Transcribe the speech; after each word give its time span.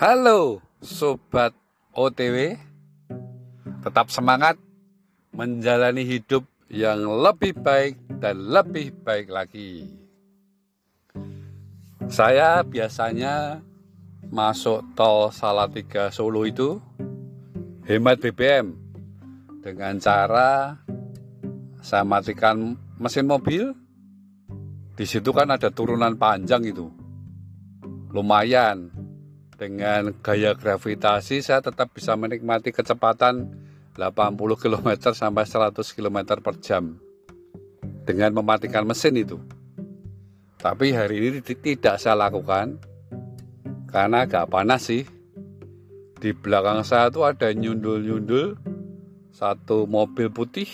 Halo 0.00 0.64
Sobat 0.80 1.52
OTW 1.92 2.56
Tetap 3.84 4.08
semangat 4.08 4.56
menjalani 5.36 6.08
hidup 6.08 6.48
yang 6.72 7.04
lebih 7.04 7.52
baik 7.60 8.00
dan 8.16 8.48
lebih 8.48 8.96
baik 9.04 9.28
lagi. 9.28 9.92
Saya 12.08 12.64
biasanya 12.64 13.60
masuk 14.32 14.88
tol 14.96 15.28
Salatiga 15.36 16.08
Solo 16.08 16.48
itu 16.48 16.80
hemat 17.84 18.24
BBM 18.24 18.72
dengan 19.60 20.00
cara 20.00 20.80
saya 21.84 22.08
matikan 22.08 22.72
mesin 22.96 23.28
mobil. 23.28 23.76
Di 24.96 25.04
situ 25.04 25.28
kan 25.28 25.52
ada 25.52 25.68
turunan 25.68 26.16
panjang 26.16 26.64
itu. 26.64 26.88
Lumayan 28.16 28.99
dengan 29.60 30.16
gaya 30.24 30.56
gravitasi 30.56 31.44
saya 31.44 31.60
tetap 31.60 31.92
bisa 31.92 32.16
menikmati 32.16 32.72
kecepatan 32.72 33.52
80 33.92 34.56
km 34.56 35.12
sampai 35.12 35.44
100 35.44 35.76
km 35.92 36.40
per 36.40 36.56
jam 36.64 36.96
dengan 38.08 38.40
mematikan 38.40 38.88
mesin 38.88 39.20
itu. 39.20 39.36
Tapi 40.56 40.96
hari 40.96 41.28
ini 41.28 41.44
tidak 41.44 42.00
saya 42.00 42.16
lakukan 42.16 42.80
karena 43.92 44.24
agak 44.24 44.48
panas 44.48 44.88
sih. 44.88 45.04
Di 46.20 46.32
belakang 46.32 46.84
saya 46.84 47.12
tuh 47.12 47.28
ada 47.28 47.52
nyundul-nyundul 47.52 48.56
satu 49.32 49.84
mobil 49.84 50.32
putih 50.32 50.68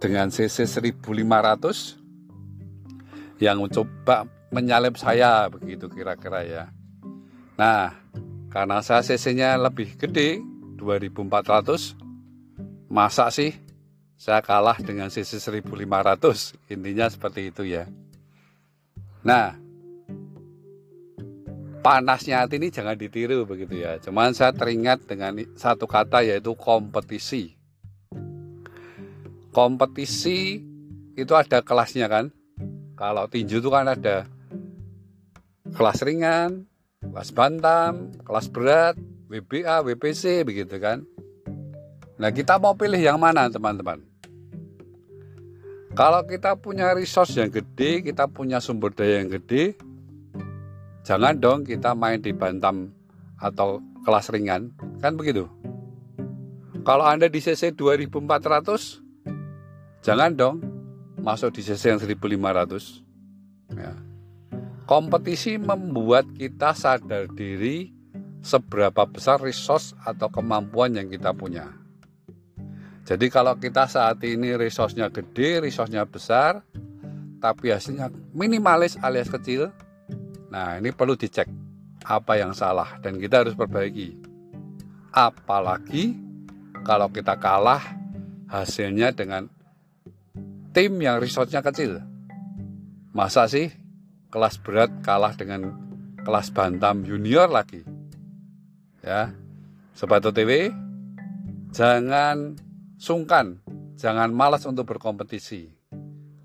dengan 0.00 0.32
CC 0.32 0.64
1500 0.64 2.00
yang 3.40 3.60
mencoba 3.60 4.24
menyalip 4.52 4.96
saya 5.00 5.48
begitu 5.52 5.88
kira-kira 5.88 6.44
ya. 6.44 6.77
Nah, 7.58 7.90
karena 8.54 8.78
saya 8.86 9.02
cc-nya 9.02 9.58
lebih 9.58 9.98
gede, 9.98 10.38
2400, 10.78 11.98
masa 12.86 13.34
sih 13.34 13.50
saya 14.14 14.38
kalah 14.46 14.78
dengan 14.78 15.10
cc 15.10 15.42
1500? 15.42 16.54
Intinya 16.70 17.10
seperti 17.10 17.50
itu 17.50 17.66
ya. 17.66 17.90
Nah, 19.26 19.58
panasnya 21.82 22.46
hati 22.46 22.62
ini 22.62 22.70
jangan 22.70 22.94
ditiru 22.94 23.42
begitu 23.42 23.82
ya. 23.82 23.98
Cuman 23.98 24.38
saya 24.38 24.54
teringat 24.54 25.10
dengan 25.10 25.34
satu 25.58 25.90
kata 25.90 26.22
yaitu 26.22 26.54
kompetisi. 26.54 27.58
Kompetisi 29.50 30.62
itu 31.18 31.32
ada 31.34 31.58
kelasnya 31.58 32.06
kan. 32.06 32.30
Kalau 32.94 33.26
tinju 33.26 33.58
itu 33.58 33.70
kan 33.70 33.90
ada 33.90 34.30
kelas 35.74 35.98
ringan, 36.06 36.66
kelas 37.18 37.34
bantam, 37.34 38.14
kelas 38.22 38.46
berat, 38.46 38.94
WBA, 39.26 39.82
WPC 39.82 40.46
begitu 40.46 40.78
kan. 40.78 41.02
Nah 42.14 42.30
kita 42.30 42.62
mau 42.62 42.78
pilih 42.78 43.02
yang 43.02 43.18
mana 43.18 43.50
teman-teman? 43.50 44.06
Kalau 45.98 46.22
kita 46.30 46.54
punya 46.54 46.94
resource 46.94 47.34
yang 47.34 47.50
gede, 47.50 48.06
kita 48.06 48.30
punya 48.30 48.62
sumber 48.62 48.94
daya 48.94 49.18
yang 49.18 49.34
gede, 49.34 49.74
jangan 51.02 51.34
dong 51.42 51.66
kita 51.66 51.90
main 51.98 52.22
di 52.22 52.30
bantam 52.30 52.94
atau 53.42 53.82
kelas 54.06 54.30
ringan, 54.30 54.70
kan 55.02 55.18
begitu. 55.18 55.50
Kalau 56.86 57.02
Anda 57.02 57.26
di 57.26 57.42
CC 57.42 57.74
2400, 57.74 59.02
jangan 60.06 60.38
dong 60.38 60.62
masuk 61.18 61.50
di 61.50 61.66
CC 61.66 61.90
yang 61.90 61.98
1500. 61.98 63.02
Ya. 63.74 64.07
Kompetisi 64.88 65.60
membuat 65.60 66.32
kita 66.32 66.72
sadar 66.72 67.28
diri 67.28 67.92
seberapa 68.40 69.04
besar 69.04 69.36
resource 69.36 69.92
atau 70.00 70.32
kemampuan 70.32 70.96
yang 70.96 71.12
kita 71.12 71.36
punya. 71.36 71.68
Jadi 73.04 73.28
kalau 73.28 73.52
kita 73.60 73.84
saat 73.84 74.24
ini 74.24 74.56
resource-nya 74.56 75.12
gede, 75.12 75.60
resource-nya 75.60 76.08
besar, 76.08 76.64
tapi 77.36 77.68
hasilnya 77.68 78.08
minimalis 78.32 78.96
alias 79.04 79.28
kecil, 79.28 79.68
nah 80.48 80.80
ini 80.80 80.88
perlu 80.96 81.20
dicek 81.20 81.52
apa 82.08 82.40
yang 82.40 82.56
salah 82.56 82.96
dan 83.04 83.20
kita 83.20 83.44
harus 83.44 83.52
perbaiki. 83.52 84.16
Apalagi 85.12 86.16
kalau 86.80 87.12
kita 87.12 87.36
kalah 87.36 87.84
hasilnya 88.48 89.12
dengan 89.12 89.52
tim 90.72 90.96
yang 90.96 91.20
resource-nya 91.20 91.60
kecil. 91.60 92.00
Masa 93.12 93.44
sih 93.52 93.68
kelas 94.28 94.60
berat 94.60 94.90
kalah 95.00 95.32
dengan 95.34 95.72
kelas 96.24 96.52
bantam 96.52 97.04
junior 97.04 97.48
lagi. 97.48 97.84
Ya, 99.00 99.32
sobat 99.96 100.24
OTW, 100.26 100.68
jangan 101.72 102.58
sungkan, 103.00 103.62
jangan 103.96 104.34
malas 104.34 104.68
untuk 104.68 104.84
berkompetisi. 104.84 105.72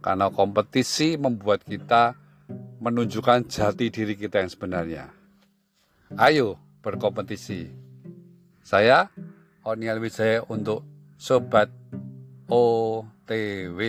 Karena 0.00 0.32
kompetisi 0.32 1.20
membuat 1.20 1.64
kita 1.64 2.16
menunjukkan 2.80 3.52
jati 3.52 3.92
diri 3.92 4.16
kita 4.16 4.40
yang 4.40 4.50
sebenarnya. 4.52 5.04
Ayo 6.16 6.56
berkompetisi. 6.80 7.68
Saya 8.64 9.12
Onial 9.60 10.00
Wijaya 10.00 10.40
untuk 10.48 10.84
Sobat 11.20 11.68
OTW. 12.48 13.80